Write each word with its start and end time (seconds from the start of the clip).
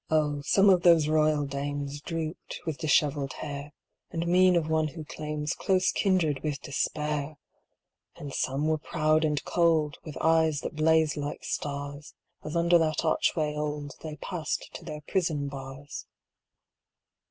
THE 0.09 0.15
PRINCES' 0.15 0.25
CHAMBER 0.25 0.41
45 0.41 0.41
1 0.41 0.41
O, 0.41 0.41
some 0.47 0.73
of 0.73 0.81
those 0.81 1.07
royal 1.07 1.45
dames 1.45 2.01
Drooped, 2.01 2.59
with 2.65 2.77
dishevelled 2.79 3.33
hair, 3.33 3.71
And 4.09 4.25
mien 4.25 4.55
of 4.55 4.67
one 4.67 4.87
who 4.87 5.05
claims 5.05 5.53
Close 5.53 5.91
kindred 5.91 6.41
with 6.41 6.59
despair! 6.59 7.37
And 8.15 8.33
some 8.33 8.67
were 8.67 8.79
proud 8.79 9.23
and 9.23 9.43
cold, 9.45 9.99
With 10.03 10.17
eyes 10.19 10.61
that 10.61 10.75
blazed 10.75 11.17
like 11.17 11.43
stars, 11.43 12.15
As 12.43 12.55
under 12.55 12.79
that 12.79 13.05
archway 13.05 13.53
old 13.53 13.93
They 14.01 14.15
passed 14.15 14.71
to 14.73 14.83
their 14.83 15.01
prison 15.01 15.47
bars. 15.49 16.07